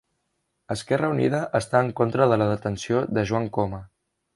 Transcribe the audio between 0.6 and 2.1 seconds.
Esquerra Unida està en